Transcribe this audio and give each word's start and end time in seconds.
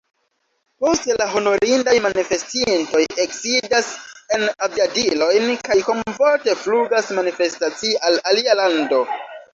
Poste 0.83 1.15
la 1.21 1.27
honorindaj 1.39 1.93
manifestintoj 2.05 3.03
eksidas 3.25 3.91
en 4.39 4.47
aviadilojn 4.69 5.53
kaj 5.69 5.79
komforte 5.91 6.57
flugas 6.63 7.13
manifestacii 7.21 7.97
al 8.11 8.21
alia 8.33 8.57
lando. 8.63 9.05